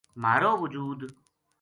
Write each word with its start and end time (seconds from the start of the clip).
مھارو 0.21 0.51
وجود 0.61 0.99